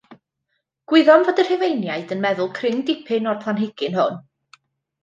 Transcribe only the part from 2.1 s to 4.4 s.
yn meddwl cryn dipyn o'r planhigyn hwn.